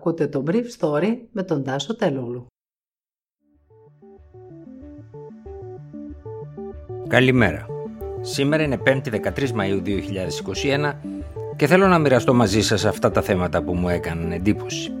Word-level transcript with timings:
Ακούτε 0.00 0.26
το 0.26 0.44
Brief 0.46 0.64
Story 0.78 1.16
με 1.32 1.42
τον 1.42 1.64
Τάσο 1.64 1.96
Τελούλου. 1.96 2.46
Καλημέρα. 7.08 7.66
Σήμερα 8.20 8.62
είναι 8.62 8.82
5η 8.86 9.08
13 9.08 9.30
Μαΐου 9.30 9.82
2021 9.82 10.94
και 11.56 11.66
θέλω 11.66 11.86
να 11.86 11.98
μοιραστώ 11.98 12.34
μαζί 12.34 12.62
σας 12.62 12.84
αυτά 12.84 13.10
τα 13.10 13.22
θέματα 13.22 13.62
που 13.62 13.74
μου 13.74 13.88
έκαναν 13.88 14.32
εντύπωση. 14.32 14.92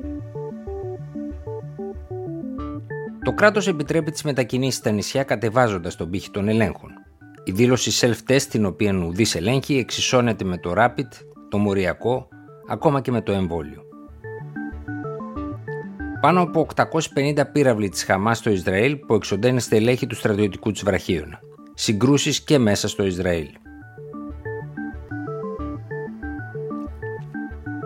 Το 3.24 3.32
κράτος 3.32 3.68
επιτρέπει 3.68 4.10
τις 4.10 4.22
μετακινήσεις 4.22 4.78
στα 4.78 4.90
νησιά 4.90 5.22
κατεβάζοντας 5.22 5.96
τον 5.96 6.10
πύχη 6.10 6.30
των 6.30 6.48
ελέγχων. 6.48 6.90
Η 7.44 7.52
δήλωση 7.52 7.90
self-test 8.06 8.42
την 8.42 8.64
οποία 8.64 9.04
ουδής 9.06 9.34
ελέγχει 9.34 9.76
εξισώνεται 9.76 10.44
με 10.44 10.58
το 10.58 10.72
rapid, 10.76 11.08
το 11.48 11.58
μοριακό, 11.58 12.28
ακόμα 12.68 13.00
και 13.00 13.10
με 13.10 13.22
το 13.22 13.32
εμβόλιο. 13.32 13.88
Πάνω 16.20 16.42
από 16.42 16.66
850 17.14 17.42
πύραυλοι 17.52 17.88
της 17.88 18.04
Χαμάς 18.04 18.38
στο 18.38 18.50
Ισραήλ 18.50 18.96
που 18.96 19.14
εξοντένε 19.14 19.60
στελέχη 19.60 20.06
του 20.06 20.14
στρατιωτικού 20.14 20.72
της 20.72 20.82
Βραχίωνα. 20.82 21.40
Συγκρούσεις 21.74 22.40
και 22.40 22.58
μέσα 22.58 22.88
στο 22.88 23.04
Ισραήλ. 23.04 23.48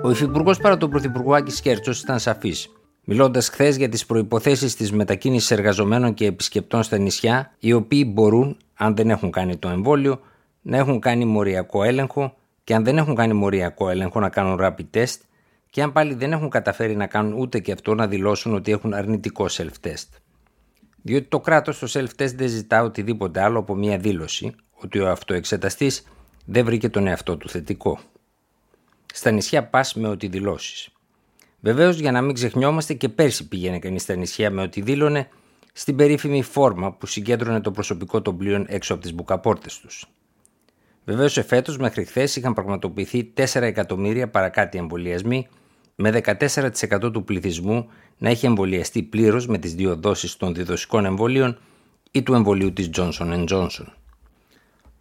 Ο 0.02 0.10
Υφυπουργός 0.10 0.58
παρά 0.58 0.76
τον 0.76 0.90
Πρωθυπουργό 0.90 1.34
Άκη 1.34 1.60
Κέρτσος 1.60 2.00
ήταν 2.00 2.18
σαφής, 2.18 2.68
μιλώντας 3.04 3.48
χθες 3.48 3.76
για 3.76 3.88
τις 3.88 4.06
προποθέσει 4.06 4.76
της 4.76 4.92
μετακίνησης 4.92 5.50
εργαζομένων 5.50 6.14
και 6.14 6.26
επισκεπτών 6.26 6.82
στα 6.82 6.98
νησιά, 6.98 7.54
οι 7.58 7.72
οποίοι 7.72 8.10
μπορούν, 8.12 8.56
αν 8.74 8.96
δεν 8.96 9.10
έχουν 9.10 9.30
κάνει 9.30 9.56
το 9.56 9.68
εμβόλιο, 9.68 10.20
να 10.62 10.76
έχουν 10.76 11.00
κάνει 11.00 11.24
μοριακό 11.24 11.82
έλεγχο 11.82 12.34
και 12.64 12.74
αν 12.74 12.84
δεν 12.84 12.96
έχουν 12.96 13.14
κάνει 13.14 13.32
μοριακό 13.32 13.88
έλεγχο 13.88 14.20
να 14.20 14.28
κάνουν 14.28 14.58
rapid 14.60 14.98
test 14.98 15.16
και 15.74 15.82
αν 15.82 15.92
πάλι 15.92 16.14
δεν 16.14 16.32
έχουν 16.32 16.50
καταφέρει 16.50 16.96
να 16.96 17.06
κάνουν 17.06 17.32
ούτε 17.32 17.58
και 17.58 17.72
αυτό 17.72 17.94
να 17.94 18.06
δηλώσουν 18.06 18.54
ότι 18.54 18.72
έχουν 18.72 18.94
αρνητικό 18.94 19.46
self-test. 19.50 20.08
Διότι 21.02 21.26
το 21.26 21.40
κράτος 21.40 21.76
στο 21.76 22.00
self-test 22.00 22.34
δεν 22.34 22.48
ζητά 22.48 22.82
οτιδήποτε 22.82 23.42
άλλο 23.42 23.58
από 23.58 23.74
μια 23.74 23.98
δήλωση 23.98 24.54
ότι 24.74 24.98
ο 24.98 25.10
αυτοεξεταστής 25.10 26.06
δεν 26.44 26.64
βρήκε 26.64 26.88
τον 26.88 27.06
εαυτό 27.06 27.36
του 27.36 27.48
θετικό. 27.48 27.98
Στα 29.14 29.30
νησιά 29.30 29.64
πας 29.64 29.94
με 29.94 30.08
ό,τι 30.08 30.28
δηλώσεις. 30.28 30.88
Βεβαίως 31.60 31.98
για 31.98 32.12
να 32.12 32.20
μην 32.20 32.34
ξεχνιόμαστε 32.34 32.94
και 32.94 33.08
πέρσι 33.08 33.48
πήγαινε 33.48 33.78
κανείς 33.78 34.02
στα 34.02 34.14
νησιά 34.14 34.50
με 34.50 34.62
ό,τι 34.62 34.80
δήλωνε 34.80 35.28
στην 35.72 35.96
περίφημη 35.96 36.42
φόρμα 36.42 36.92
που 36.92 37.06
συγκέντρωνε 37.06 37.60
το 37.60 37.70
προσωπικό 37.70 38.22
των 38.22 38.36
πλοίων 38.36 38.66
έξω 38.68 38.92
από 38.92 39.02
τις 39.02 39.14
μπουκαπόρτες 39.14 39.78
τους. 39.78 40.06
Βεβαίως 41.04 41.36
εφέτος 41.36 41.78
μέχρι 41.78 42.04
χθες 42.04 42.36
είχαν 42.36 42.54
πραγματοποιηθεί 42.54 43.32
4 43.36 43.60
εκατομμύρια 43.60 44.28
παρακάτι 44.28 44.78
εμβολιασμοί 44.78 45.48
με 45.94 46.20
14% 46.24 47.12
του 47.12 47.24
πληθυσμού 47.24 47.88
να 48.18 48.28
έχει 48.28 48.46
εμβολιαστεί 48.46 49.02
πλήρως 49.02 49.46
με 49.46 49.58
τις 49.58 49.74
δύο 49.74 49.96
δόσεις 49.96 50.36
των 50.36 50.54
διδοσικών 50.54 51.04
εμβολίων 51.04 51.58
ή 52.10 52.22
του 52.22 52.34
εμβολίου 52.34 52.72
της 52.72 52.90
Johnson 52.94 53.44
Johnson. 53.48 53.86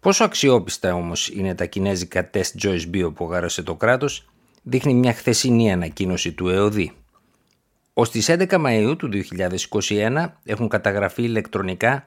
Πόσο 0.00 0.24
αξιόπιστα 0.24 0.94
όμως 0.94 1.28
είναι 1.28 1.54
τα 1.54 1.64
κινέζικα 1.64 2.30
τεστ 2.30 2.56
Joyce 2.62 2.90
Bio 2.94 3.14
που 3.14 3.30
γάρασε 3.30 3.62
το 3.62 3.74
κράτος, 3.74 4.28
δείχνει 4.62 4.94
μια 4.94 5.12
χθεσινή 5.12 5.72
ανακοίνωση 5.72 6.32
του 6.32 6.48
ΕΟΔΗ. 6.48 6.92
Ω 7.92 8.02
τις 8.02 8.30
11 8.30 8.46
Μαΐου 8.48 8.94
του 8.98 9.08
2021 9.88 10.26
έχουν 10.44 10.68
καταγραφεί 10.68 11.22
ηλεκτρονικά 11.22 12.06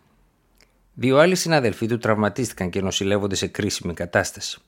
Δύο 0.94 1.18
άλλοι 1.18 1.36
συναδελφοί 1.36 1.88
του 1.88 1.97
τραυματίστηκαν 1.97 2.70
και 2.70 2.82
νοσηλεύονται 2.82 3.36
σε 3.36 3.47
κρίσιμη 3.47 3.94
κατάσταση. 3.94 4.59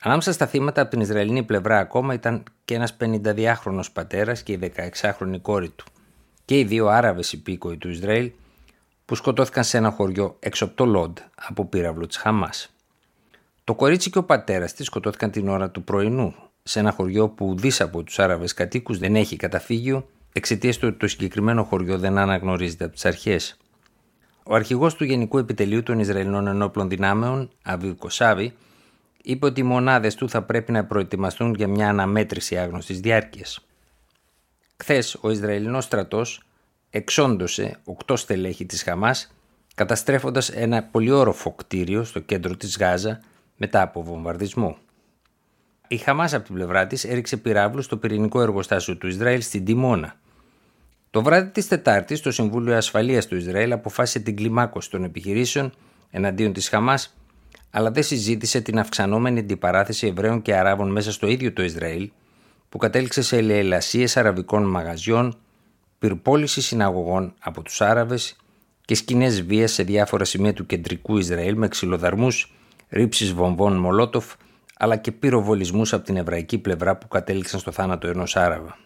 Ανάμεσα 0.00 0.32
στα 0.32 0.46
θύματα 0.46 0.80
από 0.80 0.90
την 0.90 1.00
Ισραηλινή 1.00 1.42
πλευρά 1.42 1.78
ακόμα 1.78 2.14
ήταν 2.14 2.42
και 2.64 2.74
ένας 2.74 2.96
52χρονος 3.00 3.92
πατέρας 3.92 4.42
και 4.42 4.52
η 4.52 4.72
16χρονη 4.76 5.40
κόρη 5.42 5.68
του 5.70 5.84
και 6.44 6.58
οι 6.58 6.64
δύο 6.64 6.86
Άραβες 6.86 7.32
υπήκοοι 7.32 7.76
του 7.76 7.88
Ισραήλ 7.88 8.30
που 9.04 9.14
σκοτώθηκαν 9.14 9.64
σε 9.64 9.76
ένα 9.76 9.90
χωριό 9.90 10.36
έξω 10.40 10.64
από 10.64 10.74
το 10.74 10.84
Λόντ 10.84 11.18
από 11.34 11.64
πύραυλο 11.64 12.06
της 12.06 12.16
Χαμάς. 12.16 12.74
Το 13.64 13.74
κορίτσι 13.74 14.10
και 14.10 14.18
ο 14.18 14.24
πατέρας 14.24 14.74
της 14.74 14.86
σκοτώθηκαν 14.86 15.30
την 15.30 15.48
ώρα 15.48 15.70
του 15.70 15.84
πρωινού 15.84 16.34
σε 16.62 16.78
ένα 16.78 16.92
χωριό 16.92 17.28
που 17.28 17.54
δι 17.58 17.72
από 17.78 18.02
τους 18.02 18.18
Άραβες 18.18 18.54
κατοίκους 18.54 18.98
δεν 18.98 19.16
έχει 19.16 19.36
καταφύγιο 19.36 20.08
εξαιτίας 20.32 20.78
του 20.78 20.88
ότι 20.88 20.98
το 20.98 21.06
συγκεκριμένο 21.06 21.64
χωριό 21.64 21.98
δεν 21.98 22.18
αναγνωρίζεται 22.18 22.84
από 22.84 22.92
τις 22.94 23.04
αρχές. 23.04 23.56
Ο 24.42 24.54
αρχηγός 24.54 24.94
του 24.94 25.04
Γενικού 25.04 25.38
Επιτελείου 25.38 25.82
των 25.82 25.98
Ισραηλινών 25.98 26.46
Ενόπλων 26.46 26.88
Δυνάμεων, 26.88 27.50
Αβίου 27.62 27.96
Κοσάβη, 27.96 28.54
είπε 29.22 29.46
ότι 29.46 29.60
οι 29.60 29.64
μονάδες 29.64 30.14
του 30.14 30.28
θα 30.28 30.42
πρέπει 30.42 30.72
να 30.72 30.84
προετοιμαστούν 30.84 31.54
για 31.54 31.68
μια 31.68 31.88
αναμέτρηση 31.88 32.56
άγνωστης 32.58 33.00
διάρκειας. 33.00 33.66
Χθες, 34.82 35.16
ο 35.20 35.30
Ισραηλινός 35.30 35.84
στρατός 35.84 36.42
εξόντωσε 36.90 37.78
οκτώ 37.84 38.16
στελέχη 38.16 38.66
της 38.66 38.82
Χαμάς, 38.82 39.34
καταστρέφοντας 39.74 40.48
ένα 40.48 40.82
πολυόροφο 40.82 41.52
κτίριο 41.52 42.04
στο 42.04 42.20
κέντρο 42.20 42.56
της 42.56 42.76
Γάζα 42.78 43.20
μετά 43.56 43.82
από 43.82 44.02
βομβαρδισμό. 44.02 44.76
Η 45.88 45.96
Χαμάς 45.96 46.34
από 46.34 46.44
την 46.44 46.54
πλευρά 46.54 46.86
της 46.86 47.04
έριξε 47.04 47.36
πυράβλους 47.36 47.84
στο 47.84 47.96
πυρηνικό 47.96 48.40
εργοστάσιο 48.40 48.96
του 48.96 49.06
Ισραήλ 49.06 49.42
στην 49.42 49.64
Τιμόνα. 49.64 50.14
Το 51.10 51.22
βράδυ 51.22 51.50
της 51.50 51.68
Τετάρτης, 51.68 52.20
το 52.20 52.30
Συμβούλιο 52.30 52.76
Ασφαλείας 52.76 53.26
του 53.26 53.36
Ισραήλ 53.36 53.72
αποφάσισε 53.72 54.18
την 54.18 54.36
κλιμάκωση 54.36 54.90
των 54.90 55.04
επιχειρήσεων 55.04 55.72
εναντίον 56.10 56.52
της 56.52 56.68
Χαμάς, 56.68 57.16
αλλά 57.70 57.90
δεν 57.90 58.02
συζήτησε 58.02 58.60
την 58.60 58.78
αυξανόμενη 58.78 59.38
αντιπαράθεση 59.38 60.06
Εβραίων 60.06 60.42
και 60.42 60.54
Αράβων 60.54 60.90
μέσα 60.90 61.12
στο 61.12 61.26
ίδιο 61.26 61.52
το 61.52 61.62
Ισραήλ, 61.62 62.10
που 62.72 62.78
κατέληξε 62.78 63.22
σε 63.22 63.36
ελεελασίε 63.36 64.06
αραβικών 64.14 64.70
μαγαζιών, 64.70 65.38
πυρπόληση 65.98 66.60
συναγωγών 66.60 67.34
από 67.38 67.62
τους 67.62 67.80
Άραβες 67.80 68.36
και 68.84 68.94
σκηνές 68.94 69.42
βίας 69.42 69.72
σε 69.72 69.82
διάφορα 69.82 70.24
σημεία 70.24 70.52
του 70.52 70.66
κεντρικού 70.66 71.18
Ισραήλ 71.18 71.56
με 71.56 71.68
ξυλοδαρμούς, 71.68 72.54
ρήψεις 72.88 73.32
βομβών 73.32 73.76
Μολότοφ 73.76 74.34
αλλά 74.76 74.96
και 74.96 75.12
πυροβολισμούς 75.12 75.92
από 75.92 76.04
την 76.04 76.16
εβραϊκή 76.16 76.58
πλευρά 76.58 76.96
που 76.96 77.08
κατέληξαν 77.08 77.60
στο 77.60 77.72
θάνατο 77.72 78.08
ενός 78.08 78.36
Άραβα. 78.36 78.78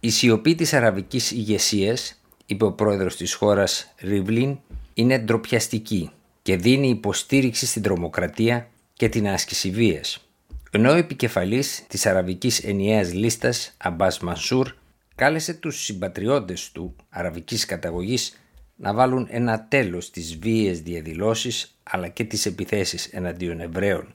Η 0.00 0.10
σιωπή 0.10 0.54
της 0.54 0.72
αραβικής 0.72 1.30
ηγεσίας, 1.30 2.20
είπε 2.46 2.64
ο 2.64 2.72
πρόεδρος 2.72 3.16
της 3.16 3.34
χώρας 3.34 3.94
Ριβλίν, 4.00 4.58
είναι 4.94 5.18
ντροπιαστική 5.18 6.10
και 6.42 6.56
δίνει 6.56 6.88
υποστήριξη 6.88 7.66
στην 7.66 7.82
τρομοκρατία 7.82 8.68
και 8.92 9.08
την 9.08 9.28
άσκηση 9.28 9.70
βίας. 9.70 10.29
Ενώ 10.70 10.90
ο 10.90 10.94
επικεφαλής 10.94 11.84
της 11.86 12.06
αραβικής 12.06 12.64
ενιαίας 12.64 13.12
λίστας, 13.12 13.74
Αμπάς 13.76 14.20
Μανσούρ, 14.20 14.74
κάλεσε 15.14 15.54
τους 15.54 15.84
συμπατριώτες 15.84 16.72
του 16.72 16.96
αραβικής 17.08 17.64
καταγωγής 17.64 18.40
να 18.76 18.94
βάλουν 18.94 19.26
ένα 19.30 19.66
τέλος 19.68 20.04
στις 20.04 20.38
βίαιες 20.38 20.80
διαδηλώσεις 20.80 21.78
αλλά 21.82 22.08
και 22.08 22.24
τις 22.24 22.46
επιθέσεις 22.46 23.06
εναντίον 23.06 23.60
Εβραίων. 23.60 24.14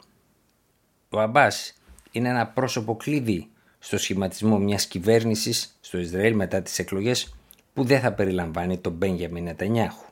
Ο 1.09 1.19
Αμπάς 1.19 1.73
είναι 2.11 2.29
ένα 2.29 2.47
πρόσωπο 2.47 2.95
κλειδί 2.95 3.47
στο 3.79 3.97
σχηματισμό 3.97 4.57
μιας 4.59 4.87
κυβέρνησης 4.87 5.77
στο 5.81 5.97
Ισραήλ 5.97 6.35
μετά 6.35 6.61
τις 6.61 6.79
εκλογές 6.79 7.35
που 7.73 7.83
δεν 7.83 7.99
θα 7.99 8.13
περιλαμβάνει 8.13 8.77
τον 8.77 8.93
Μπένγιαμιν 8.93 9.43
Νετανιάχου. 9.43 10.05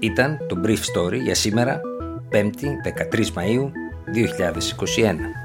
Ήταν 0.00 0.46
το 0.48 0.60
Brief 0.64 0.78
Story 0.78 1.20
για 1.22 1.34
σήμερα, 1.34 1.80
5η 2.32 2.68
13 2.82 3.32
Μαΐου 3.34 3.70
2021. 4.12 5.41